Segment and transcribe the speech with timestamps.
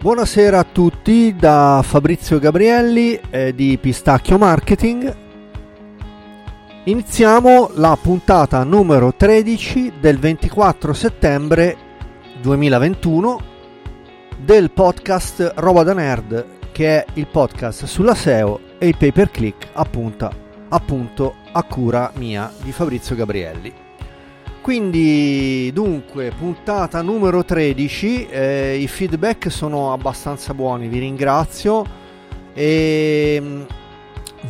[0.00, 5.16] Buonasera a tutti da Fabrizio Gabrielli eh, di Pistacchio Marketing.
[6.84, 11.76] Iniziamo la puntata numero 13 del 24 settembre
[12.40, 13.40] 2021
[14.38, 19.32] del podcast Roba da Nerd, che è il podcast sulla SEO e il pay per
[19.32, 20.30] click appunto,
[20.68, 23.86] appunto a cura mia di Fabrizio Gabrielli.
[24.68, 31.82] Quindi, dunque, puntata numero 13, eh, i feedback sono abbastanza buoni, vi ringrazio.
[32.52, 33.62] E mm,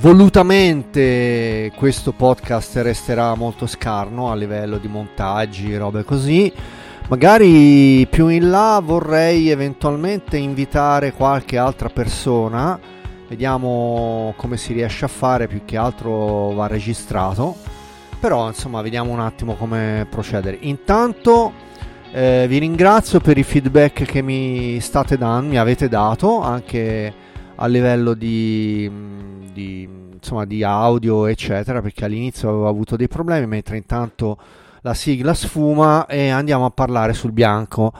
[0.01, 6.53] volutamente questo podcast resterà molto scarno a livello di montaggi, robe così.
[7.07, 12.77] Magari più in là vorrei eventualmente invitare qualche altra persona,
[13.29, 17.78] vediamo come si riesce a fare, più che altro va registrato
[18.19, 20.59] però insomma vediamo un attimo come procedere.
[20.61, 21.53] Intanto
[22.13, 27.13] eh, vi ringrazio per i feedback che mi state dando, mi avete dato anche
[27.55, 28.91] a livello di,
[29.53, 34.39] di, insomma, di audio eccetera perché all'inizio avevo avuto dei problemi mentre intanto
[34.83, 37.93] la sigla sfuma e andiamo a parlare sul bianco.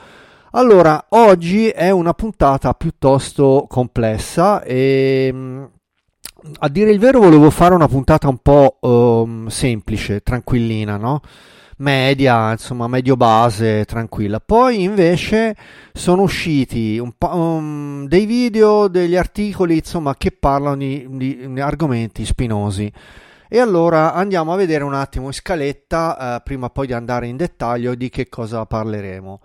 [0.53, 5.69] Allora, oggi è una puntata piuttosto complessa e
[6.61, 11.21] a dire il vero volevo fare una puntata un po' um, semplice, tranquillina, no?
[11.79, 14.41] Media, insomma, medio base, tranquilla.
[14.41, 15.57] Poi invece
[15.93, 22.93] sono usciti um, dei video, degli articoli, insomma, che parlano di, di, di, argomenti spinosi.
[23.49, 27.37] E allora andiamo a vedere un attimo in scaletta, eh, prima poi di andare in
[27.37, 29.41] dettaglio, di che cosa parleremo.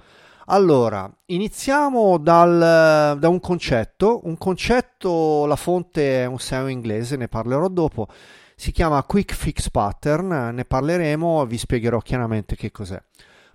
[0.48, 4.22] Allora, iniziamo dal, da un concetto.
[4.26, 8.08] Un concetto, la fonte è un SEO inglese, ne parlerò dopo.
[8.56, 13.02] Si chiama Quick Fix Pattern, ne parleremo, vi spiegherò chiaramente che cos'è.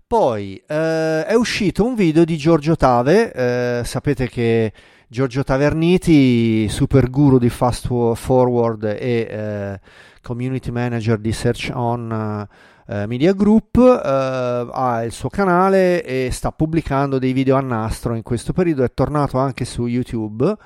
[0.06, 4.72] Poi eh, è uscito un video di Giorgio Tave, eh, sapete che
[5.06, 9.81] Giorgio Taverniti, super guru di Fast Forward e eh,
[10.22, 12.49] community manager di Search On
[12.91, 18.15] eh, Media Group eh, ha il suo canale e sta pubblicando dei video a nastro
[18.15, 20.56] in questo periodo, è tornato anche su YouTube.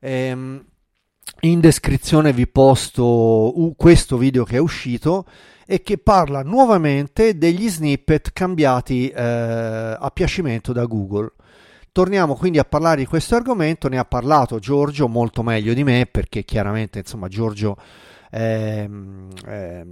[0.00, 0.62] Ehm,
[1.40, 5.24] in descrizione vi posto questo video che è uscito
[5.66, 11.32] e che parla nuovamente degli snippet cambiati eh, a piacimento da Google.
[11.92, 16.06] Torniamo quindi a parlare di questo argomento, ne ha parlato Giorgio molto meglio di me
[16.10, 17.76] perché chiaramente insomma Giorgio
[18.34, 18.90] eh,
[19.46, 19.86] eh,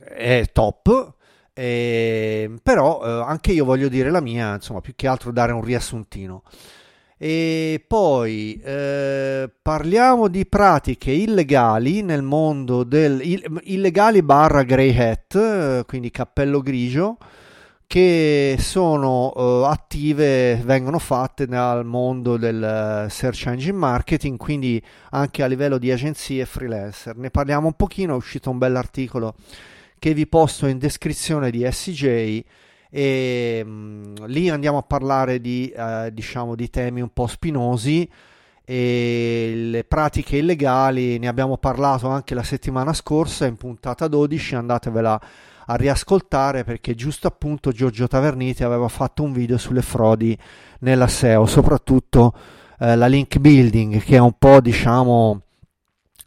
[0.00, 1.14] è top.
[1.52, 6.42] Eh, però anche io voglio dire la mia, insomma, più che altro dare un riassuntino.
[7.22, 13.20] E poi eh, parliamo di pratiche illegali nel mondo del
[13.64, 17.18] illegali barra grey hat, eh, quindi cappello grigio,
[17.90, 24.80] che sono uh, attive, vengono fatte nel mondo del search engine marketing, quindi
[25.10, 27.16] anche a livello di agenzie freelancer.
[27.16, 29.34] Ne parliamo un pochino, è uscito un bell'articolo
[29.98, 32.44] che vi posto in descrizione di SJ
[32.88, 38.08] e mh, lì andiamo a parlare di, uh, diciamo, di temi un po' spinosi
[38.72, 45.20] e le pratiche illegali, ne abbiamo parlato anche la settimana scorsa in puntata 12, andatevela
[45.66, 50.38] a riascoltare perché giusto appunto Giorgio Taverniti aveva fatto un video sulle frodi
[50.80, 52.32] nella SEO, soprattutto
[52.78, 55.40] eh, la link building che è un po' diciamo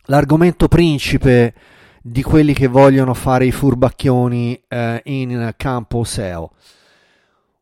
[0.07, 1.53] l'argomento principe
[2.01, 6.51] di quelli che vogliono fare i furbacchioni eh, in campo SEO.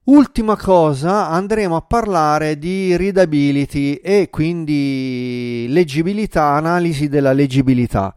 [0.03, 8.11] Ultima cosa, andremo a parlare di readability e quindi leggibilità, analisi della leggibilità.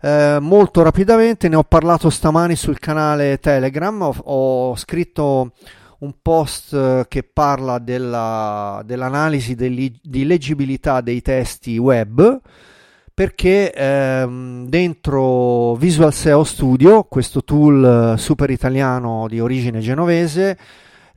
[0.00, 5.54] Eh, molto rapidamente ne ho parlato stamani sul canale Telegram, ho, ho scritto
[5.98, 12.40] un post eh, che parla della, dell'analisi degli, di leggibilità dei testi web
[13.12, 20.58] perché ehm, dentro Visual SEO Studio, questo tool eh, super italiano di origine genovese,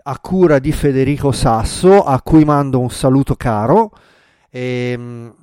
[0.09, 3.91] a cura di Federico Sasso, a cui mando un saluto caro,
[4.49, 5.35] e, ehm,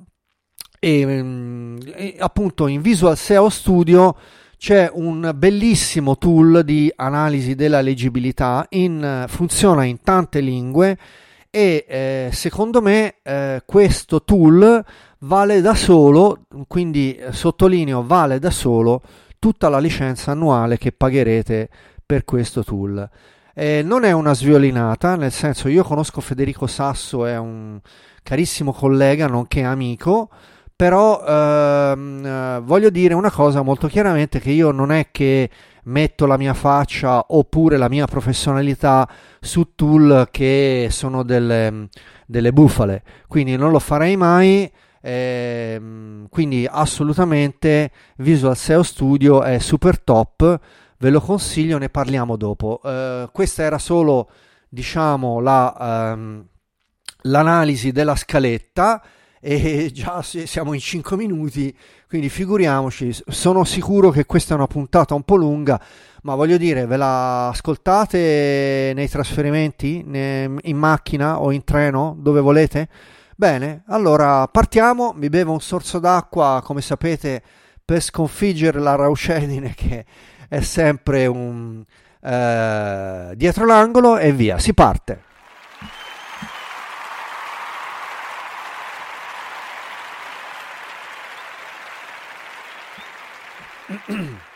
[0.79, 4.15] e, ehm, e appunto in Visual SEO Studio
[4.57, 10.97] c'è un bellissimo tool di analisi della leggibilità, in, funziona in tante lingue
[11.51, 14.83] e eh, secondo me eh, questo tool
[15.19, 19.03] vale da solo, quindi eh, sottolineo vale da solo
[19.37, 21.69] tutta la licenza annuale che pagherete
[22.03, 23.07] per questo tool.
[23.57, 27.79] Eh, non è una sviolinata, nel senso io conosco Federico Sasso, è un
[28.21, 30.29] carissimo collega nonché amico,
[30.75, 35.49] però ehm, eh, voglio dire una cosa molto chiaramente che io non è che
[35.83, 39.07] metto la mia faccia oppure la mia professionalità
[39.39, 41.87] su tool che sono delle,
[42.25, 44.69] delle bufale, quindi non lo farei mai.
[44.99, 45.79] Eh,
[46.29, 50.59] quindi assolutamente Visual SEO Studio è super top,
[51.05, 52.81] ve lo consiglio, ne parliamo dopo.
[52.83, 54.27] Eh, questa era solo
[54.67, 56.47] diciamo la, ehm,
[57.23, 59.03] l'analisi della scaletta
[59.39, 61.75] e già siamo in 5 minuti,
[62.07, 65.79] quindi figuriamoci, sono sicuro che questa è una puntata un po' lunga,
[66.23, 72.89] ma voglio dire, ve la ascoltate nei trasferimenti, in macchina o in treno, dove volete?
[73.35, 77.43] Bene, allora partiamo, mi bevo un sorso d'acqua, come sapete,
[77.85, 80.05] per sconfiggere la raucedine che
[80.47, 81.83] è sempre un...
[82.21, 85.23] Eh, dietro l'angolo e via, si parte.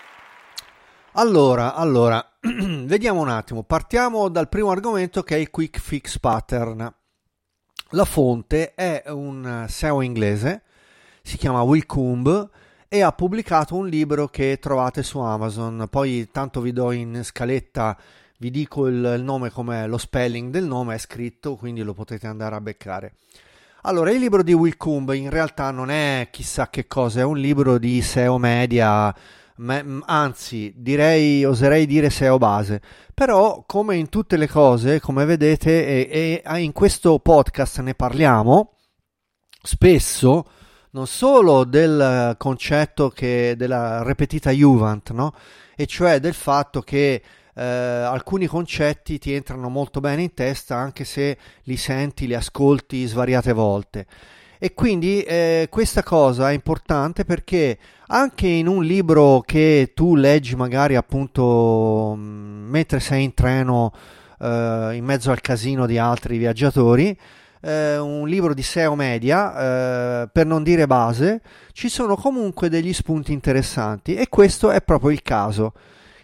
[1.14, 3.64] Allora, allora, vediamo un attimo.
[3.64, 6.94] Partiamo dal primo argomento che è il quick fix pattern.
[7.90, 10.62] La fonte è un SEO inglese,
[11.22, 12.48] si chiama Wilcombe
[12.92, 15.88] e ha pubblicato un libro che trovate su Amazon.
[15.90, 17.96] Poi tanto vi do in scaletta,
[18.40, 22.56] vi dico il, nome come lo spelling del nome, è scritto, quindi lo potete andare
[22.56, 23.14] a beccare.
[23.84, 27.38] Allora, il libro di Will Coombe in realtà non è chissà che cosa, è un
[27.38, 29.16] libro di SEO media,
[29.58, 32.82] me, anzi direi, oserei dire SEO base,
[33.14, 38.74] però come in tutte le cose, come vedete, e, e in questo podcast ne parliamo
[39.62, 40.46] spesso,
[40.92, 45.34] non solo del concetto che, della repetita Juvent, no?
[45.76, 47.22] e cioè del fatto che
[47.54, 53.06] eh, alcuni concetti ti entrano molto bene in testa anche se li senti, li ascolti
[53.06, 54.06] svariate volte.
[54.58, 57.78] E quindi eh, questa cosa è importante perché
[58.08, 63.94] anche in un libro che tu leggi magari appunto mm, mentre sei in treno
[64.38, 67.18] eh, in mezzo al casino di altri viaggiatori,
[67.62, 71.42] eh, un libro di SEO media, eh, per non dire base,
[71.74, 75.74] ci sono comunque degli spunti interessanti e questo è proprio il caso.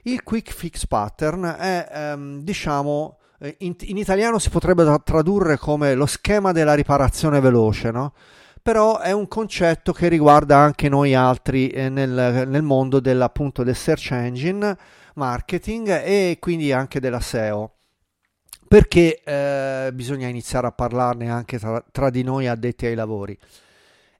[0.03, 5.95] Il quick fix pattern è, ehm, diciamo, eh, in, in, italiano si potrebbe tradurre come
[5.95, 8.13] lo schema della riparazione veloce, no?
[8.61, 13.29] Però è un concetto che riguarda anche noi altri eh, nel, nel, mondo del
[13.73, 14.75] search engine
[15.15, 17.74] marketing e quindi anche della SEO.
[18.75, 23.39] Perché eh, bisogna iniziare a parlarne anche tra, tra di noi addetti ai lavori.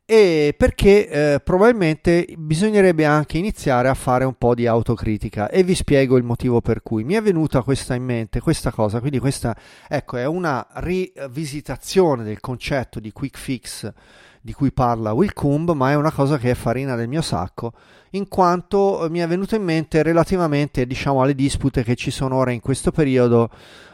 [0.06, 5.50] E perché eh, probabilmente bisognerebbe anche iniziare a fare un po' di autocritica.
[5.50, 7.04] E vi spiego il motivo per cui.
[7.04, 9.02] Mi è venuta questa in mente questa cosa.
[9.02, 9.54] Quindi questa
[9.90, 13.92] ecco è una rivisitazione del concetto di quick fix
[14.40, 17.74] di cui parla Will Coombe ma è una cosa che è farina del mio sacco
[18.16, 22.52] in quanto mi è venuto in mente relativamente diciamo alle dispute che ci sono ora
[22.52, 23.50] in questo periodo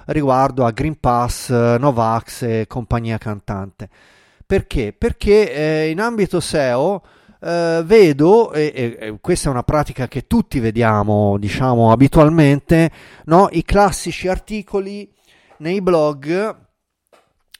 [0.05, 3.89] riguardo a Green Pass, Novax e compagnia cantante
[4.51, 4.91] perché?
[4.91, 7.01] Perché eh, in ambito SEO
[7.39, 12.91] eh, vedo, e, e, questa è una pratica che tutti vediamo, diciamo, abitualmente,
[13.27, 13.47] no?
[13.51, 15.09] i classici articoli
[15.59, 16.55] nei blog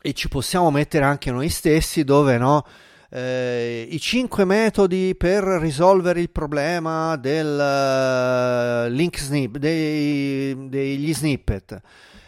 [0.02, 2.66] e ci possiamo mettere anche noi stessi dove no?
[3.14, 11.82] Eh, i 5 metodi per risolvere il problema del uh, link snip, dei, degli snippet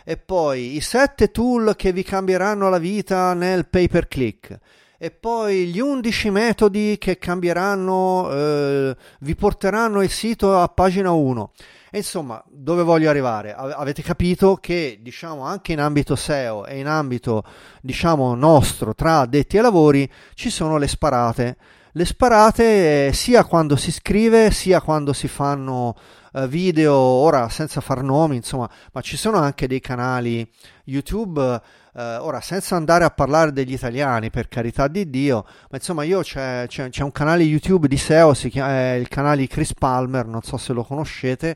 [0.04, 4.60] e poi i sette tool che vi cambieranno la vita nel pay per click
[4.98, 11.52] e poi gli 11 metodi che cambieranno, eh, vi porteranno il sito a pagina 1.
[11.96, 13.54] E insomma, dove voglio arrivare?
[13.54, 17.44] Avete capito che, diciamo, anche in ambito SEO e in ambito,
[17.84, 21.56] diciamo, nostro, tra addetti ai lavori, ci sono le sparate.
[21.92, 25.96] Le sparate eh, sia quando si scrive, sia quando si fanno
[26.34, 30.50] eh, video, ora senza far nomi, insomma, ma ci sono anche dei canali
[30.86, 31.62] YouTube,
[31.94, 36.22] eh, ora senza andare a parlare degli italiani, per carità di Dio, ma insomma io
[36.22, 40.26] c'è, c'è, c'è un canale YouTube di SEO, si chiama, è il canale Chris Palmer,
[40.26, 41.56] non so se lo conoscete,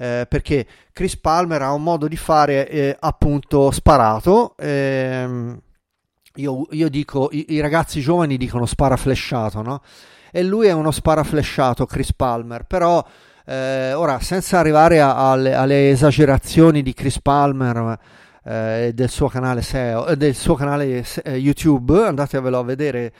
[0.00, 4.54] eh, perché Chris Palmer ha un modo di fare eh, appunto sparato.
[4.56, 5.60] Ehm,
[6.36, 9.82] io, io, dico, i, i, ragazzi giovani dicono spara flashato, no?
[10.32, 13.04] E lui è uno spara flashato, Chris Palmer, però
[13.44, 17.98] eh, ora, senza arrivare a, alle, alle, esagerazioni di Chris Palmer
[18.44, 23.12] eh, del suo canale SEO, eh, del suo canale eh, YouTube, andatevelo a vedere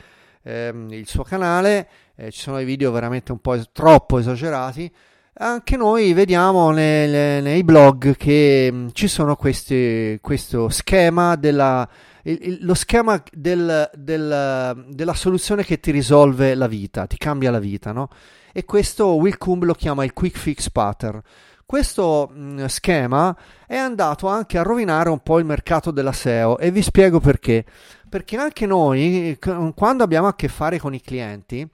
[0.44, 4.90] ehm, il suo canale, eh, ci sono dei video veramente un po' troppo esagerati.
[5.32, 11.88] Anche noi vediamo nei, nei blog che mm, ci sono questi, questo schema della
[12.24, 17.58] il, lo schema del, del, della soluzione che ti risolve la vita, ti cambia la
[17.58, 18.08] vita, no?
[18.52, 21.22] E questo Will Coombe lo chiama il quick fix pattern.
[21.64, 26.70] Questo mh, schema è andato anche a rovinare un po' il mercato della SEO e
[26.70, 27.64] vi spiego perché.
[28.08, 29.38] Perché anche noi,
[29.76, 31.66] quando abbiamo a che fare con i clienti,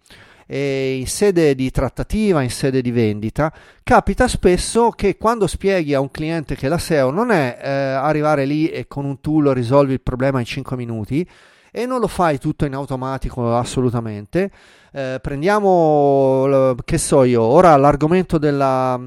[0.46, 6.00] eh, in sede di trattativa, in sede di vendita, capita spesso che quando spieghi a
[6.00, 9.92] un cliente che la SEO non è eh, arrivare lì e con un tool risolvi
[9.92, 11.28] il problema in 5 minuti
[11.70, 14.50] e non lo fai tutto in automatico assolutamente.
[14.92, 18.98] Eh, prendiamo, che so io, ora l'argomento della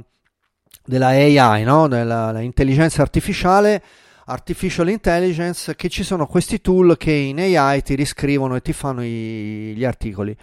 [0.89, 1.87] della AI, no?
[1.87, 3.81] dell'intelligenza artificiale,
[4.25, 9.03] artificial intelligence, che ci sono questi tool che in AI ti riscrivono e ti fanno
[9.03, 10.35] i, gli articoli.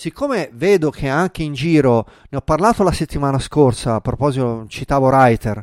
[0.00, 5.08] Siccome vedo che anche in giro, ne ho parlato la settimana scorsa, a proposito, citavo
[5.08, 5.62] Writer,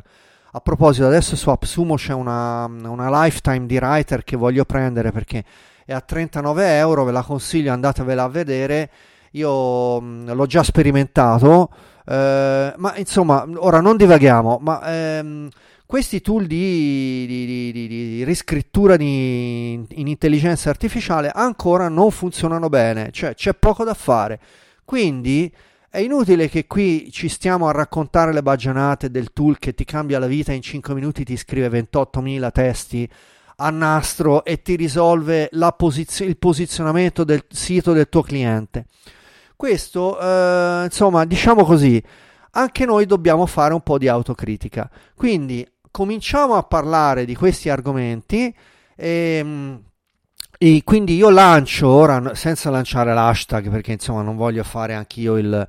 [0.52, 5.44] a proposito adesso su AppSumo c'è una, una lifetime di Writer che voglio prendere perché
[5.84, 8.90] è a 39 euro, ve la consiglio, andatevela a vedere,
[9.32, 11.70] io mh, l'ho già sperimentato,
[12.06, 14.80] eh, ma insomma, ora non divaghiamo, ma
[15.18, 15.48] ehm,
[15.88, 23.34] questi tool di, di, di, di riscrittura in intelligenza artificiale ancora non funzionano bene, cioè
[23.34, 24.38] c'è poco da fare.
[24.84, 25.50] Quindi
[25.88, 30.18] è inutile che qui ci stiamo a raccontare le baggianate del tool che ti cambia
[30.18, 33.08] la vita in 5 minuti, ti scrive 28.000 testi
[33.56, 38.84] a nastro e ti risolve posizio- il posizionamento del sito del tuo cliente.
[39.56, 42.02] Questo, eh, insomma, diciamo così,
[42.50, 44.90] anche noi dobbiamo fare un po' di autocritica.
[45.14, 48.54] Quindi cominciamo a parlare di questi argomenti.
[48.96, 49.82] E, ehm,
[50.60, 55.68] e quindi io lancio ora, senza lanciare l'hashtag, perché insomma non voglio fare anch'io il,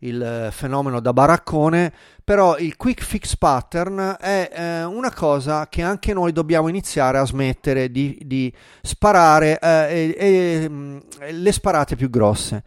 [0.00, 1.90] il fenomeno da baraccone,
[2.22, 7.24] però il quick fix pattern è eh, una cosa che anche noi dobbiamo iniziare a
[7.24, 10.98] smettere di, di sparare eh, e, e, mm,
[11.30, 12.62] le sparate più grosse.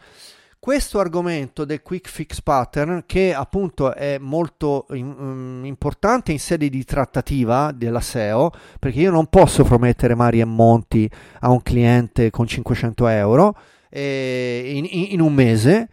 [0.69, 6.83] Questo argomento del quick fix pattern, che appunto è molto um, importante in sede di
[6.83, 11.09] trattativa della SEO, perché io non posso promettere mari e monti
[11.39, 13.57] a un cliente con 500 euro
[13.89, 15.89] eh, in, in, un mese.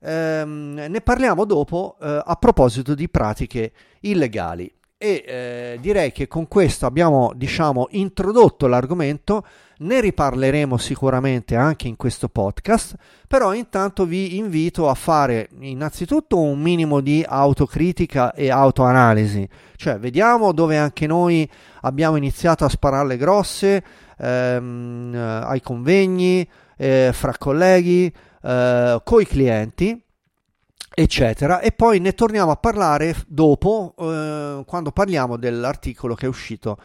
[0.00, 4.70] Um, ne parliamo dopo uh, a proposito di pratiche illegali
[5.00, 9.46] e eh, direi che con questo abbiamo diciamo introdotto l'argomento
[9.78, 12.96] ne riparleremo sicuramente anche in questo podcast
[13.28, 19.46] però intanto vi invito a fare innanzitutto un minimo di autocritica e autoanalisi.
[19.76, 21.48] Cioè vediamo dove anche noi
[21.82, 23.84] abbiamo iniziato a spararle grosse
[24.16, 28.10] ehm, ai convegni eh, fra colleghi
[28.42, 30.02] eh, coi clienti
[30.94, 31.60] eccetera.
[31.60, 36.78] E poi ne torniamo a parlare dopo eh, quando parliamo dell'articolo che è uscito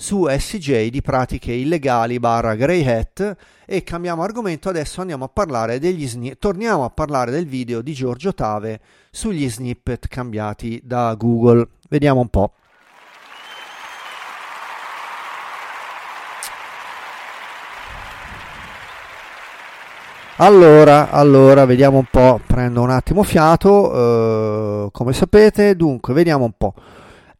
[0.00, 3.36] su SJ di pratiche illegali barra grey hat.
[3.66, 7.92] E cambiamo argomento adesso andiamo a parlare degli sni- torniamo a parlare del video di
[7.92, 8.80] Giorgio Tave
[9.10, 11.68] sugli snippet cambiati da Google.
[11.90, 12.52] Vediamo un po'
[20.36, 26.52] Allora, allora, vediamo un po', prendo un attimo fiato, eh, come sapete, dunque, vediamo un
[26.56, 26.72] po'.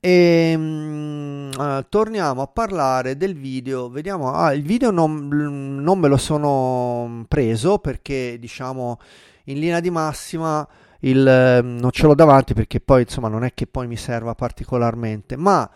[0.00, 3.90] E, mh, uh, torniamo a parlare del video.
[3.90, 8.98] Vediamo, ah, il video non, non me lo sono preso perché, diciamo,
[9.44, 10.66] in linea di massima
[11.00, 15.36] il, non ce l'ho davanti perché poi, insomma, non è che poi mi serva particolarmente,
[15.36, 15.70] ma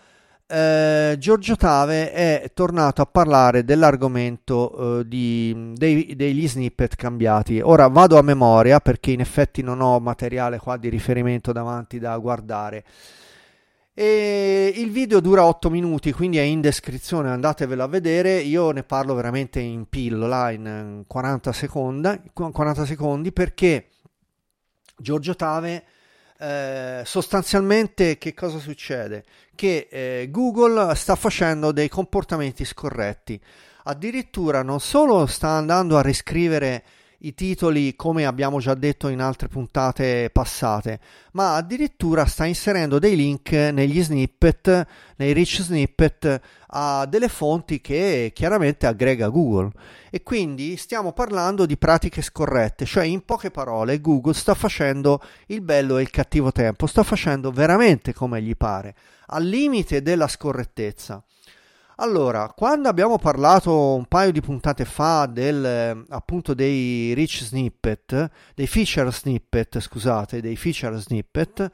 [0.46, 7.60] eh, Giorgio Tave è tornato a parlare dell'argomento eh, di, dei, degli snippet cambiati.
[7.60, 12.16] Ora vado a memoria perché in effetti non ho materiale qua di riferimento davanti da
[12.18, 12.84] guardare.
[13.96, 18.40] E il video dura 8 minuti, quindi è in descrizione, andatevelo a vedere.
[18.40, 23.90] Io ne parlo veramente in pillola, in 40 secondi, 40 secondi perché
[24.96, 25.84] Giorgio Tave
[26.38, 29.24] eh, sostanzialmente che cosa succede?
[29.54, 33.40] Che eh, Google sta facendo dei comportamenti scorretti.
[33.84, 36.82] Addirittura non solo sta andando a riscrivere
[37.24, 41.00] i titoli come abbiamo già detto in altre puntate passate,
[41.32, 48.32] ma addirittura sta inserendo dei link negli snippet, nei rich snippet a delle fonti che
[48.34, 49.70] chiaramente aggrega Google
[50.10, 55.62] e quindi stiamo parlando di pratiche scorrette, cioè in poche parole Google sta facendo il
[55.62, 58.94] bello e il cattivo tempo, sta facendo veramente come gli pare,
[59.28, 61.24] al limite della scorrettezza.
[61.98, 68.66] Allora, quando abbiamo parlato un paio di puntate fa del, appunto dei rich snippet, dei
[68.66, 71.70] feature snippet, scusate, dei feature snippet,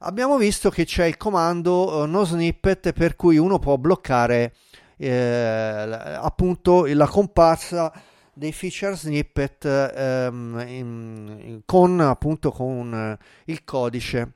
[0.00, 4.54] abbiamo visto che c'è il comando uh, no snippet per cui uno può bloccare
[4.98, 7.92] eh, appunto la comparsa
[8.32, 14.32] dei feature snippet ehm, in, con appunto con il codice.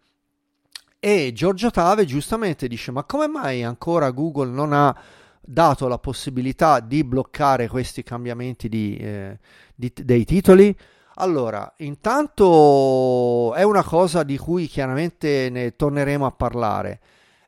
[0.99, 4.95] E Giorgio Tave giustamente dice ma come mai ancora Google non ha
[5.40, 9.38] dato la possibilità di bloccare questi cambiamenti di, eh,
[9.75, 10.76] di, dei titoli?
[11.14, 17.00] Allora, intanto è una cosa di cui chiaramente ne torneremo a parlare.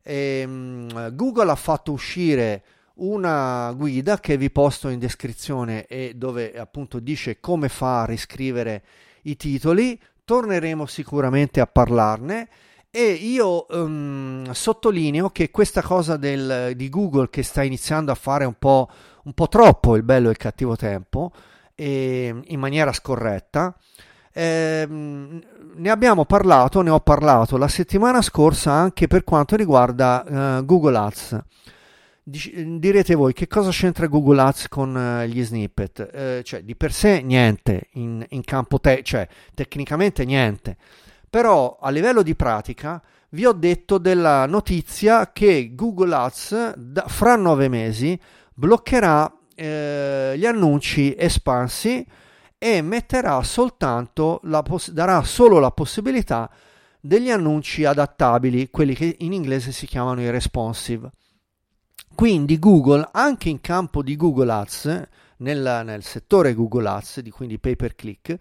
[0.02, 2.62] Ehm, Google ha fatto uscire
[2.94, 8.82] una guida che vi posto in descrizione e dove appunto dice come fa a riscrivere
[9.22, 9.98] i titoli.
[10.24, 12.48] Torneremo sicuramente a parlarne.
[12.94, 18.44] E io um, sottolineo che questa cosa del, di Google che sta iniziando a fare
[18.44, 18.86] un po',
[19.22, 21.32] un po troppo il bello e il cattivo tempo,
[21.74, 23.74] e, in maniera scorretta,
[24.30, 30.64] eh, ne abbiamo parlato, ne ho parlato la settimana scorsa anche per quanto riguarda uh,
[30.66, 31.38] Google Ads.
[32.24, 36.10] direte voi che cosa c'entra Google Ads con uh, gli snippet?
[36.12, 40.76] Uh, cioè, di per sé niente in, in campo te- cioè, tecnicamente niente
[41.32, 47.36] però a livello di pratica vi ho detto della notizia che Google Ads da, fra
[47.36, 48.20] nove mesi
[48.52, 52.06] bloccherà eh, gli annunci espansi
[52.58, 56.50] e metterà soltanto la poss- darà solo la possibilità
[57.00, 61.12] degli annunci adattabili, quelli che in inglese si chiamano i responsive.
[62.14, 65.08] Quindi Google, anche in campo di Google Ads,
[65.38, 68.36] nel, nel settore Google Ads, quindi pay per click,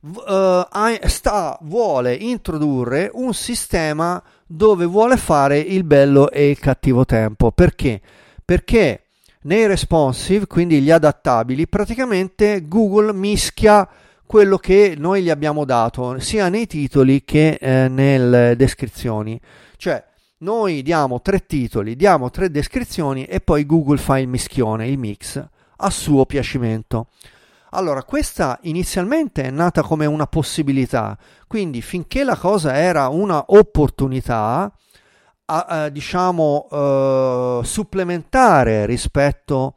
[0.00, 7.50] uh, sta, vuole introdurre un sistema dove vuole fare il bello e il cattivo tempo.
[7.52, 8.00] Perché?
[8.44, 9.04] Perché
[9.42, 13.88] nei responsive, quindi gli adattabili, praticamente Google mischia
[14.26, 19.40] quello che noi gli abbiamo dato sia nei titoli che eh, nelle descrizioni.
[19.76, 20.02] Cioè,
[20.38, 25.42] noi diamo tre titoli, diamo tre descrizioni e poi Google fa il mischione, il mix
[25.76, 27.08] a suo piacimento.
[27.76, 34.72] Allora, questa inizialmente è nata come una possibilità, quindi finché la cosa era una opportunità,
[35.46, 39.74] a, a, diciamo, uh, supplementare rispetto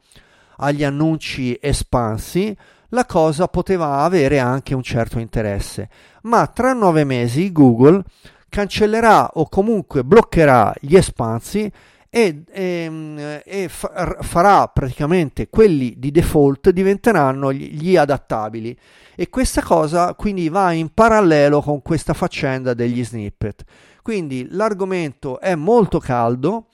[0.58, 2.56] agli annunci espansi,
[2.90, 5.88] la cosa poteva avere anche un certo interesse.
[6.22, 8.04] Ma tra nove mesi Google
[8.48, 11.70] cancellerà o comunque bloccherà gli espansi
[12.10, 18.76] e, e, ehm, e farà praticamente quelli di default diventeranno gli adattabili.
[19.14, 23.64] E questa cosa quindi va in parallelo con questa faccenda degli snippet.
[24.02, 26.68] Quindi l'argomento è molto caldo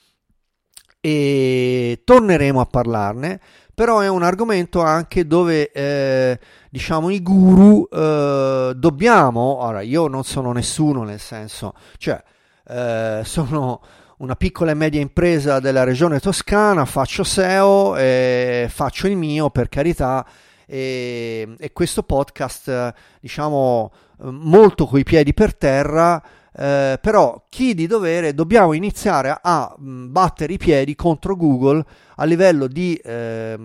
[1.01, 3.41] e torneremo a parlarne
[3.75, 6.39] però è un argomento anche dove eh,
[6.71, 12.23] diciamo i guru eh, dobbiamo ora io non sono nessuno nel senso cioè
[12.69, 13.81] eh, sono
[14.19, 19.69] una piccola e media impresa della regione toscana, faccio SEO, e faccio il mio per
[19.69, 20.27] carità
[20.67, 26.23] e, e questo podcast diciamo molto coi piedi per terra
[26.57, 32.25] eh, però chi di dovere dobbiamo iniziare a mh, battere i piedi contro Google a
[32.25, 33.57] livello di, eh,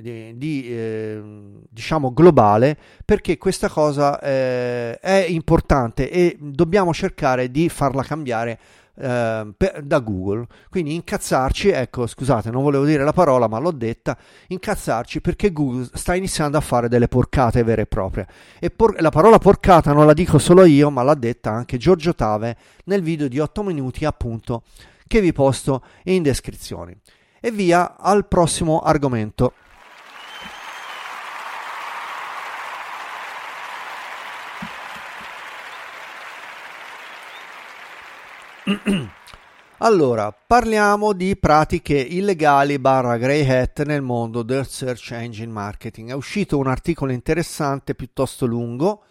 [0.00, 1.22] di, di eh,
[1.70, 8.58] diciamo globale perché questa cosa eh, è importante e dobbiamo cercare di farla cambiare
[8.98, 10.46] eh, per, da Google.
[10.68, 14.16] Quindi incazzarci, ecco scusate, non volevo dire la parola, ma l'ho detta,
[14.48, 18.26] incazzarci perché Google sta iniziando a fare delle porcate vere e proprie.
[18.58, 22.14] E por- la parola porcata non la dico solo io, ma l'ha detta anche Giorgio
[22.14, 24.62] Tave nel video di 8 minuti, appunto,
[25.06, 26.98] che vi posto in descrizione.
[27.40, 29.52] E via al prossimo argomento.
[39.78, 46.10] Allora, parliamo di pratiche illegali barra grey hat nel mondo del search engine marketing.
[46.10, 49.04] È uscito un articolo interessante piuttosto lungo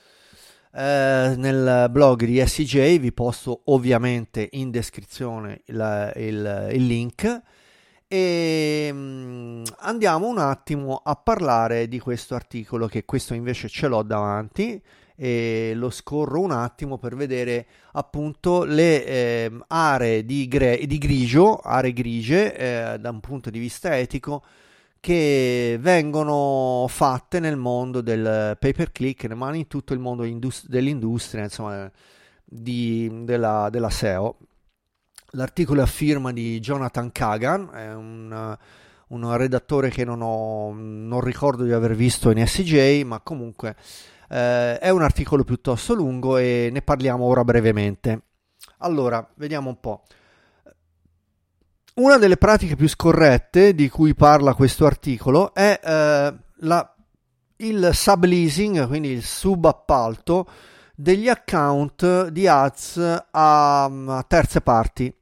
[0.74, 7.42] eh, nel blog di SEJ, vi posto ovviamente in descrizione il, il, il link.
[8.10, 14.04] E um, andiamo un attimo a parlare di questo articolo che questo invece ce l'ho
[14.04, 14.82] davanti
[15.20, 21.58] e lo scorro un attimo per vedere appunto le eh, aree di, gre- di, grigio,
[21.58, 22.56] aree grigie
[22.94, 24.44] eh, da un punto di vista etico
[25.00, 30.68] che vengono fatte nel mondo del pay per click, ma in tutto il mondo indust-
[30.68, 31.90] dell'industria, insomma,
[32.44, 34.38] di, della, della, SEO.
[35.32, 38.58] L'articolo è a firma di Jonathan Kagan, è un,
[39.08, 43.76] un redattore che non, ho, non ricordo di aver visto in SJ, ma comunque
[44.30, 48.22] eh, è un articolo piuttosto lungo e ne parliamo ora brevemente.
[48.80, 50.04] Allora, vediamo un po'.
[51.96, 56.96] una delle pratiche più scorrette di cui parla questo articolo è eh, la,
[57.58, 60.48] il subleasing, quindi il subappalto
[60.96, 62.98] degli account di ads
[63.32, 65.14] a, a terze parti.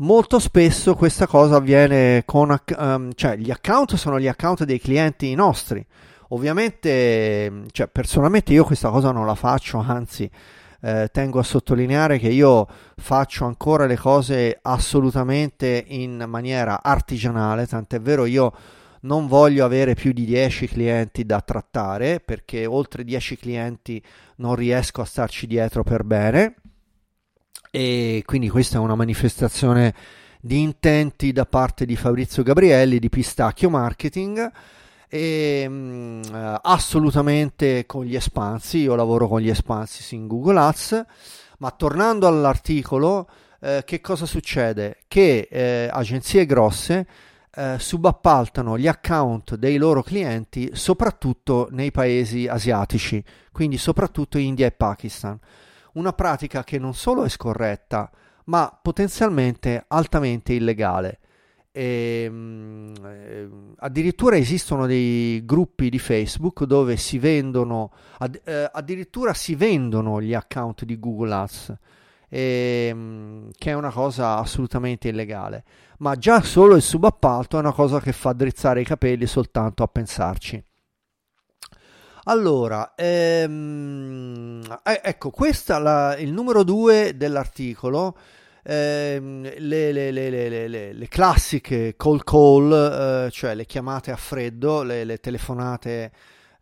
[0.00, 5.34] Molto spesso questa cosa avviene con, um, cioè gli account sono gli account dei clienti
[5.34, 5.84] nostri.
[6.28, 10.30] Ovviamente, cioè, personalmente io questa cosa non la faccio, anzi,
[10.80, 18.00] eh, tengo a sottolineare che io faccio ancora le cose assolutamente in maniera artigianale, tant'è
[18.00, 18.52] vero io
[19.02, 24.02] non voglio avere più di 10 clienti da trattare perché oltre 10 clienti
[24.36, 26.54] non riesco a starci dietro per bene.
[27.70, 29.94] E quindi questa è una manifestazione
[30.40, 34.50] di intenti da parte di Fabrizio Gabrielli di Pistacchio Marketing
[35.08, 40.58] e mh, mm, eh, assolutamente con gli espansi, io lavoro con gli espansi in Google
[40.60, 41.04] Ads,
[41.58, 43.28] ma tornando all'articolo,
[43.60, 44.98] eh, che cosa succede?
[45.08, 47.06] Che eh, agenzie grosse
[47.50, 54.72] eh, subappaltano gli account dei loro clienti soprattutto nei paesi asiatici, quindi soprattutto India e
[54.72, 55.38] Pakistan.
[55.94, 58.10] Una pratica che non solo è scorretta,
[58.44, 61.18] ma potenzialmente altamente illegale.
[61.78, 69.32] E, ehm, eh, addirittura esistono dei gruppi di Facebook dove si vendono, ad, eh, addirittura
[69.32, 71.74] si vendono gli account di Google Ads,
[72.28, 75.62] e, ehm, che è una cosa assolutamente illegale.
[75.98, 79.86] Ma già solo il subappalto è una cosa che fa drizzare i capelli soltanto a
[79.86, 80.60] pensarci.
[82.24, 88.16] Allora, ehm, eh, ecco, questo è il numero 2 dell'articolo
[88.70, 92.70] Ehm, le, le, le, le, classiche call call,
[93.26, 96.12] eh, cioè le chiamate a freddo, le, telefonate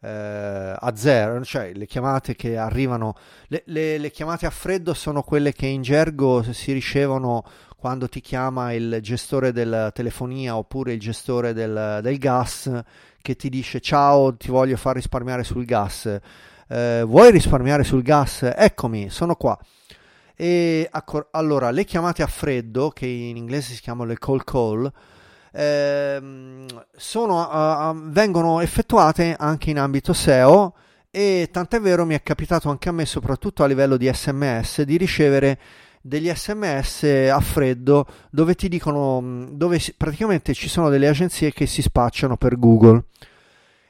[0.00, 3.16] eh, a zero, cioè le chiamate che arrivano,
[3.48, 7.44] le, chiamate a freddo sono quelle che in gergo si ricevono
[7.76, 12.70] quando ti chiama il gestore della telefonia oppure il gestore del, del gas
[13.20, 16.20] che ti dice ciao ti voglio far risparmiare sul gas.
[16.68, 18.48] Eh, vuoi risparmiare sul gas?
[18.54, 19.58] Eccomi, sono qua.
[20.36, 20.90] E
[21.30, 24.92] allora, le chiamate a freddo, che in inglese si chiamano le call call,
[25.52, 30.74] ehm, sono, uh, vengono effettuate anche in ambito SEO
[31.10, 34.98] e tant'è vero mi è capitato anche a me, soprattutto a livello di sms, di
[34.98, 35.58] ricevere
[36.02, 41.80] degli sms a freddo dove ti dicono, dove praticamente ci sono delle agenzie che si
[41.80, 43.04] spacciano per Google.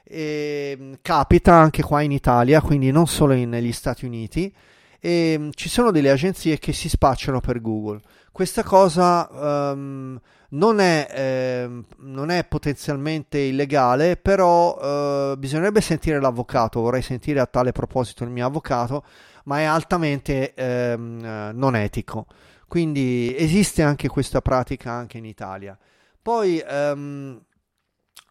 [0.05, 4.53] E, capita anche qua in Italia, quindi non solo negli Stati Uniti
[4.99, 8.01] e um, ci sono delle agenzie che si spacciano per Google.
[8.31, 16.81] Questa cosa um, non, è, eh, non, è, potenzialmente illegale, però uh, bisognerebbe sentire l'avvocato,
[16.81, 19.03] vorrei sentire a tale proposito il mio avvocato,
[19.45, 22.27] ma è altamente ehm, non etico.
[22.67, 25.77] Quindi esiste anche questa pratica anche in Italia.
[26.21, 27.41] Poi um,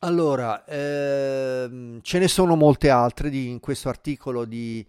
[0.00, 4.86] allora, ehm, ce ne sono molte altre di, in questo articolo di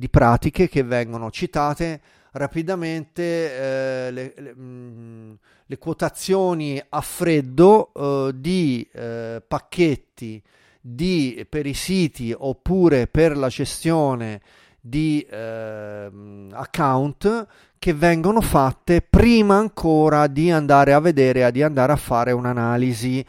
[0.00, 2.00] di pratiche che vengono citate
[2.32, 5.32] rapidamente eh, le, le, mh, mm,
[5.66, 10.42] le, quotazioni a freddo eh, di eh, pacchetti
[10.80, 14.40] di, per i siti oppure per la gestione
[14.80, 17.46] di ehm, account
[17.78, 23.22] che vengono fatte prima ancora di andare a vedere, di andare a fare un'analisi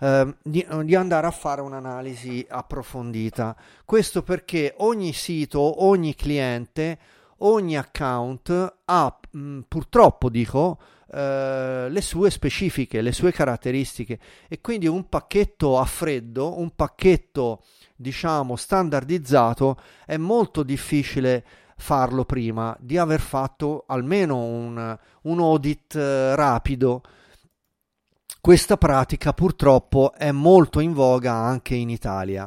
[0.00, 3.56] Ehm, di, di, andare a fare un'analisi approfondita.
[3.84, 6.98] Questo perché ogni sito, ogni cliente,
[7.38, 10.78] ogni account ha mh, mm, purtroppo dico
[11.14, 17.62] Uh, le sue specifiche, le sue caratteristiche e quindi un pacchetto a freddo, un pacchetto
[17.94, 21.44] diciamo standardizzato è molto difficile
[21.76, 27.02] farlo prima di aver fatto almeno un, un audit uh, rapido
[28.44, 32.46] questa pratica purtroppo è molto in voga anche in Italia.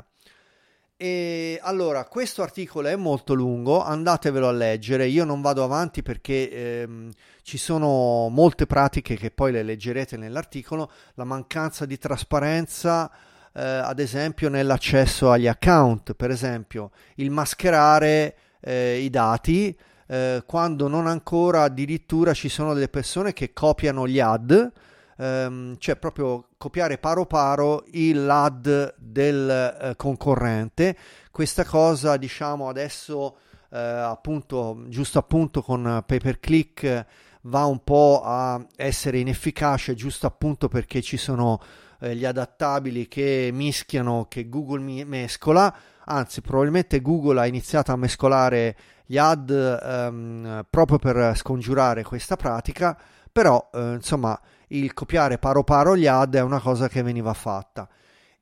[0.95, 5.07] E allora, questo articolo è molto lungo, andatevelo a leggere.
[5.07, 7.09] Io non vado avanti perché ehm,
[7.41, 10.91] ci sono molte pratiche che poi le leggerete nell'articolo.
[11.15, 13.09] La mancanza di trasparenza,
[13.51, 19.75] eh, ad esempio, nell'accesso agli account, per esempio, il mascherare eh, i dati.
[20.05, 24.71] Eh, quando non ancora addirittura ci sono delle persone che copiano gli ad
[25.17, 30.95] ehm, cioè proprio copiare paro paro il LAD del eh, concorrente.
[31.31, 33.37] Questa cosa, diciamo, adesso
[33.71, 37.05] eh, appunto, giusto appunto con pay per click
[37.41, 41.59] va un po' a essere inefficace, giusto appunto perché ci sono
[41.99, 45.73] eh, gli adattabili che mischiano, che Google mescola,
[46.05, 48.75] anzi probabilmente Google ha iniziato a mescolare
[49.05, 52.97] gli ad ehm, proprio per scongiurare questa pratica,
[53.31, 57.87] però eh, insomma il copiare paro paro gli ad è una cosa che veniva fatta.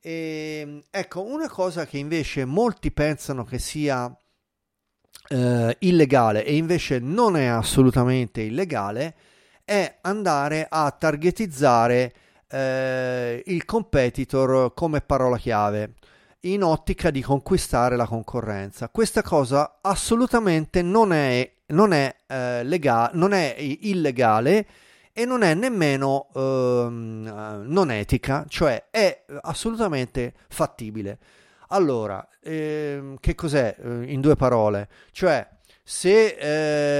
[0.00, 4.14] E, ecco, una cosa che invece molti pensano che sia
[5.28, 9.14] eh, illegale e invece non è assolutamente illegale
[9.64, 12.14] è andare a targetizzare
[12.48, 15.94] eh, il competitor come parola chiave
[16.42, 18.88] in ottica di conquistare la concorrenza.
[18.88, 24.66] Questa cosa assolutamente non è, non è, eh, lega- non è illegale
[25.18, 31.18] e non è nemmeno ehm, non etica, cioè è assolutamente fattibile.
[31.68, 34.90] Allora, ehm, che cos'è eh, in due parole?
[35.12, 35.48] Cioè,
[35.82, 36.36] se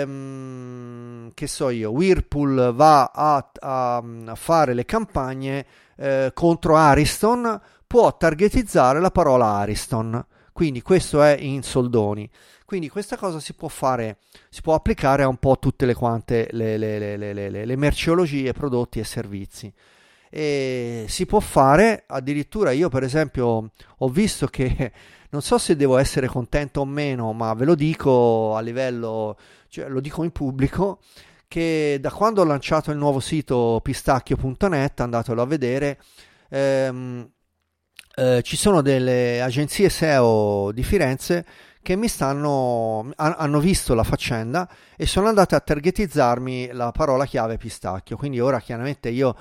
[0.01, 7.61] ehm, che so io, Whirlpool va a, a, a fare le campagne eh, contro Ariston,
[7.87, 10.25] può targetizzare la parola Ariston.
[10.57, 12.27] Quindi questo è in soldoni.
[12.65, 16.49] Quindi questa cosa si può fare, si può applicare a un po' tutte le quante
[16.53, 19.71] le, le, le, le merceologie, prodotti e servizi.
[20.31, 24.93] E si può fare, addirittura io per esempio ho visto che
[25.29, 29.37] non so se devo essere contento o meno, ma ve lo dico a livello,
[29.69, 31.01] cioè lo dico in pubblico,
[31.47, 36.01] che da quando ho lanciato il nuovo sito pistacchio.net, andatelo a vedere,
[36.49, 37.31] ehm,
[38.19, 41.45] eh, ci sono delle agenzie SEO di Firenze
[41.83, 47.59] che mi stanno, hanno visto la faccenda e sono andate a targetizzarmi la parola chiave
[47.59, 48.17] pistacchio.
[48.17, 49.37] Quindi ora chiaramente io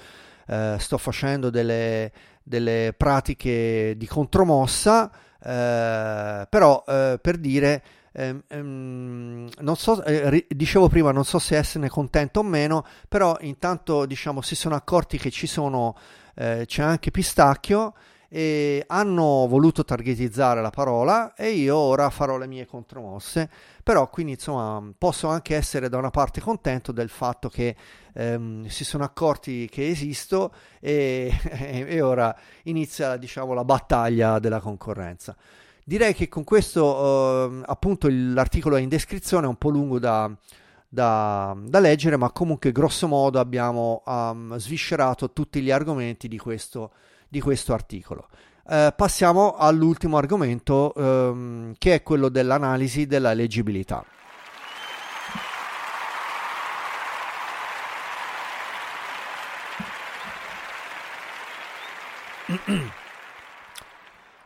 [0.48, 2.12] eh, sto facendo delle,
[2.44, 5.10] delle, pratiche di contromossa,
[5.42, 11.90] eh, però eh, per dire, ehm, ehm, so, eh, dicevo prima, non so se esserne
[11.90, 15.96] contento o meno, però intanto diciamo si sono accorti che ci sono,
[16.36, 17.94] eh, c'è anche pistacchio
[18.36, 23.50] e hanno voluto targetizzare la parola e io ora farò le mie contromosse.
[23.82, 27.74] Però quindi insomma posso anche essere da una parte contento del fatto che
[28.14, 31.32] ehm, si sono accorti che esisto e,
[31.88, 35.34] e ora inizia diciamo la battaglia della concorrenza.
[35.86, 40.30] Direi che con questo eh, appunto l'articolo è in descrizione è un po' lungo da,
[40.90, 46.92] da, da leggere ma comunque grosso modo abbiamo um, sviscerato tutti gli argomenti di questo
[47.36, 48.30] di questo articolo.
[48.66, 54.06] Eh, passiamo all'ultimo argomento ehm, che è quello dell'analisi della leggibilità.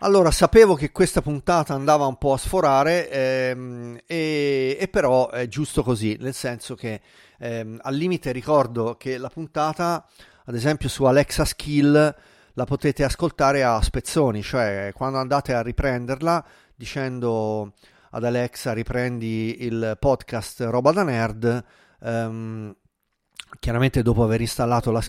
[0.02, 5.46] Allora, sapevo che questa puntata andava un po' a sforare, ehm, e, e, però è
[5.50, 7.02] giusto così, nel senso che
[7.38, 10.08] ehm, al limite ricordo che la puntata,
[10.46, 12.16] ad esempio su Alexa Skill,
[12.54, 17.74] la potete ascoltare a spezzoni, cioè quando andate a riprenderla dicendo
[18.12, 21.64] ad Alexa riprendi il podcast Roba da Nerd,
[22.00, 22.76] um,
[23.60, 25.04] chiaramente dopo aver installato la...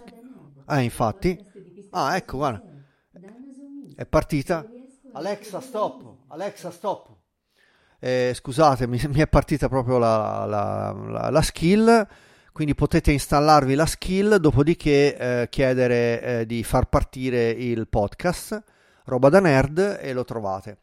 [0.67, 1.39] Ah, infatti.
[1.91, 2.63] Ah, ecco, guarda.
[3.97, 4.67] È partita.
[5.13, 6.17] Alexa, stop.
[6.29, 7.17] Alexa, stop.
[7.99, 12.07] Eh, scusate, mi, mi, è partita proprio la, la, la, la skill
[12.53, 18.63] quindi potete installarvi la skill, dopodiché eh, chiedere eh, di far partire il podcast,
[19.05, 20.79] roba da nerd, e lo trovate.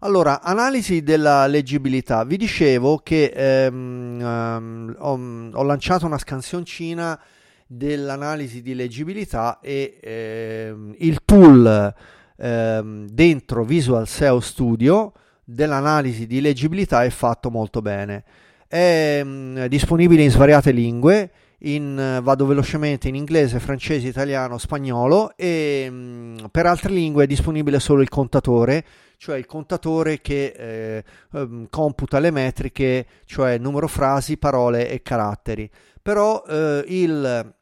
[0.00, 2.22] Allora, analisi della leggibilità.
[2.22, 7.20] Vi dicevo che ehm, um, ho, ho, lanciato una scansioncina
[7.66, 11.94] dell'analisi di leggibilità e ehm, il tool
[12.36, 18.24] ehm, dentro Visual SEO Studio dell'analisi di leggibilità è fatto molto bene.
[18.68, 25.32] È mh, mm, disponibile in svariate lingue, in, vado velocemente in inglese, francese, italiano, spagnolo
[25.36, 28.84] e mh, mm, per altre lingue è disponibile solo il contatore,
[29.16, 35.68] cioè il contatore che eh, um, computa le metriche, cioè numero frasi, parole e caratteri.
[36.00, 37.54] Però eh, il,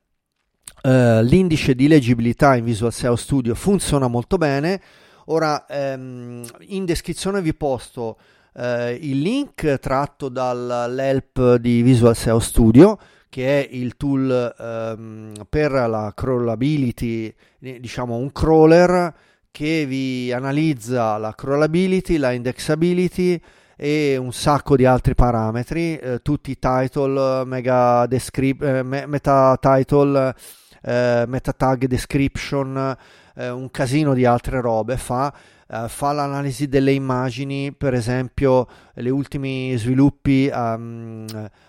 [0.83, 4.81] eh, l'indice di leggibilità in Visual SEO Studio funziona molto bene.
[5.27, 8.19] Ora ehm, in descrizione vi posto
[8.57, 15.73] eh, il link tratto dall'help di Visual SEO Studio che è il tool ehm, per
[15.73, 19.12] la crawlability, diciamo un crawler
[19.51, 23.38] che vi analizza la crawlability, la indexability
[23.77, 30.35] e un sacco di altri parametri, eh, tutti title, mega descrip- eh, meta title,
[30.83, 32.97] eh, meta tag description,
[33.35, 35.31] eh, un casino di altre robe fa
[35.69, 41.27] uh, fa l'analisi delle immagini, per esempio gli ultimi sviluppi um,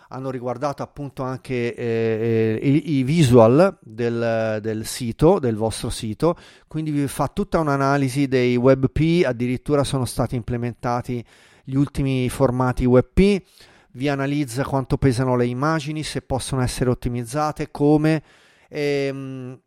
[0.09, 6.37] hanno riguardato appunto anche eh, eh, i, i, visual del, del, sito, del vostro sito,
[6.67, 11.23] quindi vi fa tutta un'analisi dei WebP, addirittura sono stati implementati
[11.63, 13.43] gli ultimi formati WebP,
[13.91, 18.23] vi analizza quanto pesano le immagini, se possono essere ottimizzate, come
[18.69, 19.59] E, ehm,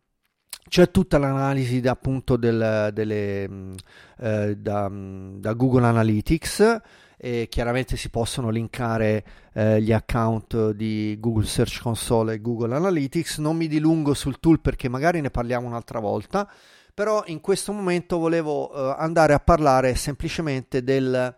[0.71, 3.73] c'è tutta l'analisi da, appunto del, delle,
[4.19, 6.79] eh, da, da, Google Analytics
[7.17, 13.39] e chiaramente si possono linkare eh, gli account di Google Search Console e Google Analytics.
[13.39, 16.49] Non mi dilungo sul tool perché magari ne parliamo un'altra volta,
[16.93, 21.35] però in questo momento volevo eh, andare a parlare semplicemente del,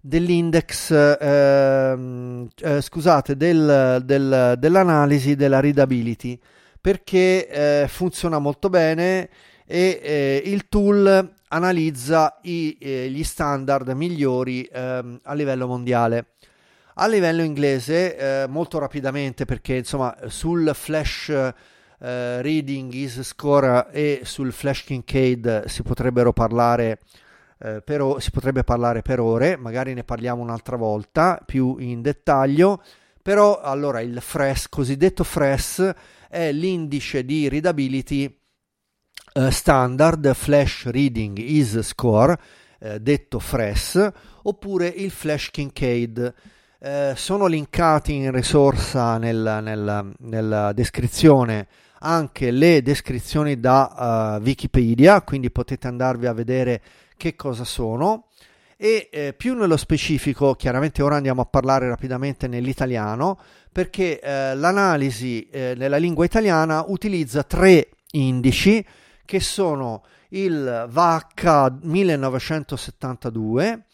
[0.00, 6.36] dell'index, ehm, eh, scusate, del, del, dell'analisi della readability
[6.86, 9.28] perché eh, funziona molto bene
[9.66, 16.26] e eh, il tool analizza i, eh, gli standard migliori ehm, a livello mondiale.
[16.94, 24.20] A livello inglese, eh, molto rapidamente, perché insomma sul flash eh, reading is score e
[24.22, 27.00] sul flash Kincaid si potrebbero parlare
[27.58, 32.80] eh, per, si potrebbe parlare per ore, magari ne parliamo un'altra volta più in dettaglio,
[33.20, 35.94] però allora il FRES, cosiddetto FRES,
[36.36, 38.38] è l'indice di readability
[39.36, 42.38] uh, standard Flash Reading is Score,
[42.80, 46.34] uh, detto FRES, oppure il Flash Kincaid.
[46.78, 51.68] Uh, sono linkati in risorsa nel, nel, nella descrizione
[52.00, 56.82] anche le descrizioni da Wikipedia, quindi potete andarvi a vedere
[57.16, 58.26] che cosa sono
[58.76, 63.38] e eh, più nello specifico, chiaramente ora andiamo a parlare rapidamente nell'italiano,
[63.76, 68.82] perché eh, l'analisi eh, nella lingua italiana utilizza tre indici
[69.26, 73.84] che sono il VH 1972,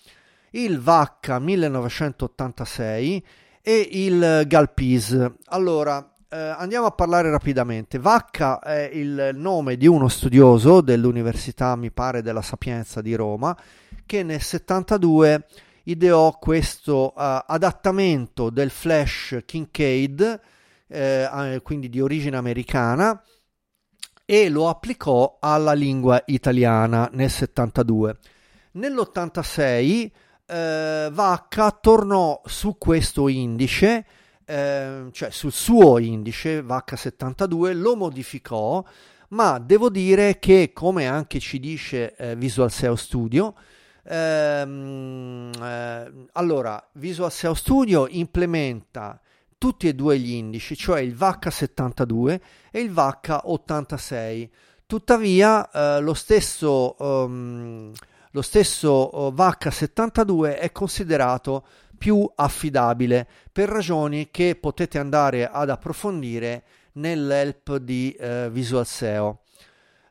[0.50, 3.26] il VH 1986
[3.60, 5.32] e il Galpis.
[5.46, 7.98] Allora, eh, andiamo a parlare rapidamente.
[7.98, 13.58] VH è il nome di uno studioso dell'Università, mi pare, della Sapienza di Roma,
[14.06, 15.44] che nel 72
[15.84, 20.40] ideò questo uh, adattamento del flash Kincaid,
[20.88, 23.22] eh, quindi di origine americana,
[24.24, 28.16] e lo applicò alla lingua italiana nel 72.
[28.72, 30.10] Nell'86
[30.46, 34.06] eh, Vacca tornò su questo indice,
[34.44, 38.84] eh, cioè sul suo indice Vacca 72, lo modificò,
[39.28, 43.54] ma devo dire che, come anche ci dice eh, Visual SEO Studio,
[44.04, 49.20] Ehm, eh, allora, Visual SEO Studio implementa
[49.58, 54.48] tutti e due gli indici, cioè il VH72 e il VH86.
[54.86, 57.92] Tuttavia, eh, lo stesso, um,
[58.32, 61.64] lo stesso uh, VH72 è considerato
[61.96, 69.41] più affidabile per ragioni che potete andare ad approfondire nell'help di uh, Visual SEO.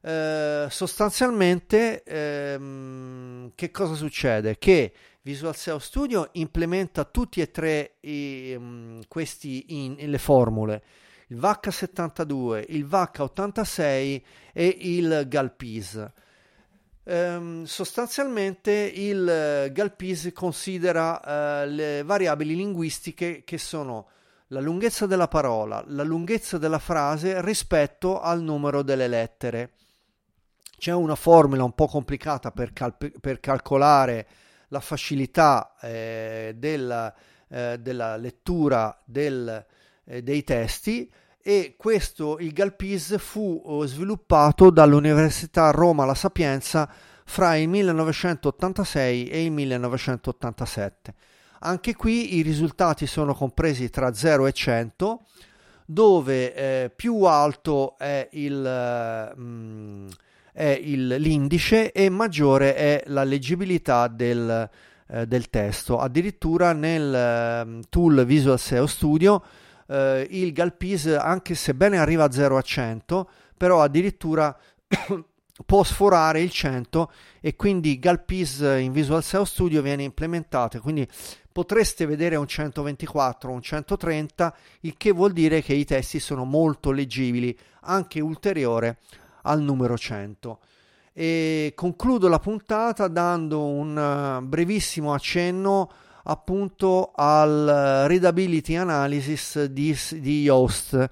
[0.03, 4.57] Eh, sostanzialmente ehm, che cosa succede?
[4.57, 10.83] Che Visual SEO Studio implementa tutti e tre i, um, questi in, in le formule
[11.27, 14.21] il VH72, il VH86
[14.53, 16.11] e il Galpis.
[17.03, 24.07] Um, sostanzialmente il Galpis considera uh, le variabili linguistiche che sono
[24.47, 29.71] la lunghezza della parola, la lunghezza della frase rispetto al numero delle lettere.
[30.81, 34.27] C'è una formula un po' complicata per, cal- per calcolare
[34.69, 37.13] la facilità eh, della,
[37.49, 39.63] eh, della, lettura del,
[40.05, 41.07] eh, dei testi
[41.39, 46.91] e questo, il Galpis, fu oh, sviluppato dall'Università Roma La Sapienza
[47.25, 51.13] fra il 1986 e il 1987.
[51.59, 55.25] Anche qui i risultati sono compresi tra 0 e 100,
[55.85, 59.35] dove eh, più alto è il...
[59.37, 60.07] Mm,
[60.53, 64.69] è il, l'indice e maggiore è la leggibilità del,
[65.07, 65.99] eh, del testo.
[65.99, 69.43] Addirittura nel eh, tool Visual SEO Studio
[69.87, 74.57] eh, il Galpis, anche sebbene arriva a 0 a 100, però addirittura
[75.65, 80.79] può sforare il 100 e quindi Galpis in Visual SEO Studio viene implementato.
[80.79, 81.07] Quindi
[81.51, 86.91] potreste vedere un 124 un 130, il che vuol dire che i testi sono molto
[86.91, 88.97] leggibili, anche ulteriore
[89.43, 90.59] al numero 100.
[91.13, 95.91] E concludo la puntata dando un eh, brevissimo accenno
[96.23, 101.09] appunto al readability analysis di, di Yoast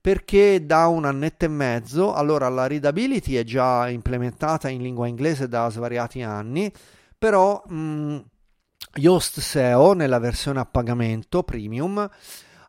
[0.00, 5.46] perché da un annetto e mezzo, allora la readability è già implementata in lingua inglese
[5.46, 6.72] da svariati anni,
[7.18, 8.18] però mh, mm,
[8.94, 12.08] Yoast SEO nella versione a pagamento premium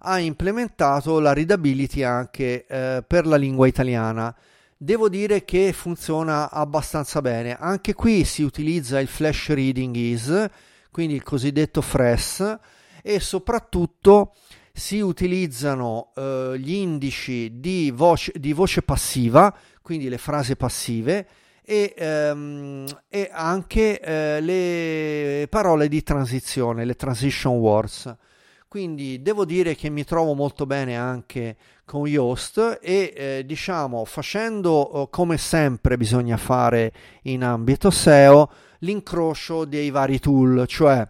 [0.03, 4.35] ha implementato la readability anche eh, per la lingua italiana
[4.83, 7.55] Devo dire che funziona abbastanza bene.
[7.55, 10.49] Anche qui si utilizza il flash reading is,
[10.89, 12.57] quindi il cosiddetto FRES,
[13.03, 14.33] e soprattutto
[14.73, 21.27] si utilizzano eh, gli indici di voce, di voce passiva, quindi le frasi passive,
[21.63, 28.15] e, ehm, e anche eh, le parole di transizione, le transition words.
[28.71, 34.93] Quindi devo dire che mi trovo molto bene anche con Yoast e eh, diciamo facendo
[34.93, 36.93] eh, come sempre bisogna fare
[37.23, 38.49] in ambito SEO
[38.79, 41.05] l'incrocio dei vari tool, cioè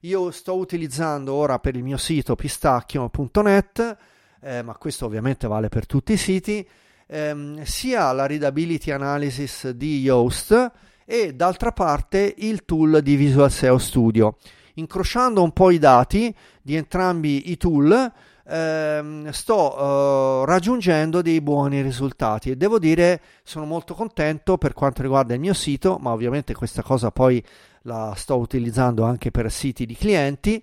[0.00, 3.96] io sto utilizzando ora per il mio sito pistacchio.net,
[4.40, 6.68] eh, ma questo ovviamente vale per tutti i siti,
[7.06, 10.72] ehm, sia la readability analysis di Yoast
[11.04, 14.36] e d'altra parte il tool di Visual SEO Studio.
[14.74, 18.12] Incrociando un po' i dati di entrambi i tool,
[18.46, 25.02] ehm, sto uh, raggiungendo dei buoni risultati e devo dire sono molto contento per quanto
[25.02, 27.42] riguarda il mio sito, ma ovviamente questa cosa poi
[27.82, 30.62] la sto utilizzando anche per siti di clienti.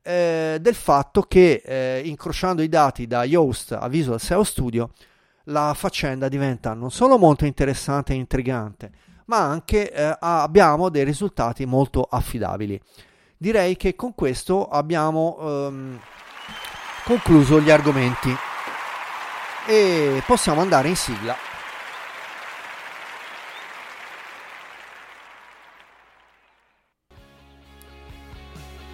[0.00, 4.90] Eh, del fatto che eh, incrociando i dati da Yoast a Visual SEO Studio
[5.44, 8.90] la faccenda diventa non solo molto interessante e intrigante,
[9.26, 12.80] ma anche eh, abbiamo dei risultati molto affidabili.
[13.40, 16.00] Direi che con questo abbiamo ehm,
[17.04, 18.36] concluso gli argomenti
[19.64, 21.36] e possiamo andare in sigla.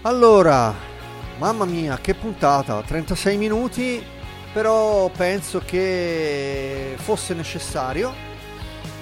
[0.02, 0.74] Allora,
[1.38, 4.04] mamma mia, che puntata, 36 minuti
[4.52, 8.12] però penso che fosse necessario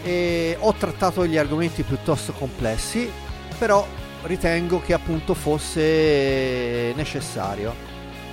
[0.03, 3.11] e ho trattato gli argomenti piuttosto complessi,
[3.59, 3.87] però
[4.23, 7.75] ritengo che appunto fosse necessario.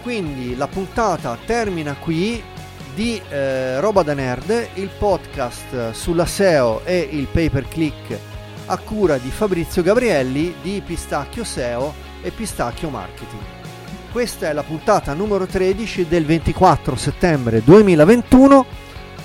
[0.01, 2.41] Quindi la puntata termina qui
[2.93, 8.17] di eh, Roba da Nerd, il podcast sulla SEO e il pay per click
[8.65, 13.41] a cura di Fabrizio Gabrielli di Pistacchio SEO e Pistacchio Marketing.
[14.11, 18.65] Questa è la puntata numero 13 del 24 settembre 2021.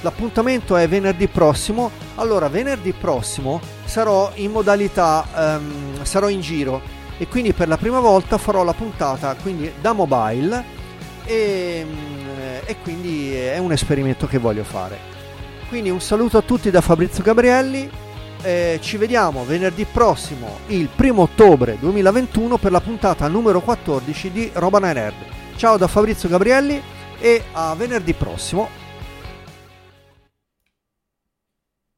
[0.03, 1.91] L'appuntamento è venerdì prossimo.
[2.17, 6.81] Allora, venerdì prossimo sarò in modalità, um, sarò in giro
[7.19, 10.65] e quindi per la prima volta farò la puntata quindi da mobile
[11.25, 11.87] e,
[12.65, 15.13] e quindi è un esperimento che voglio fare.
[15.69, 17.91] Quindi un saluto a tutti da Fabrizio Gabrielli
[18.45, 24.51] eh, ci vediamo venerdì prossimo, il primo ottobre 2021, per la puntata numero 14 di
[24.53, 25.15] Roba Nerd.
[25.57, 26.81] Ciao da Fabrizio Gabrielli
[27.19, 28.69] e a venerdì prossimo.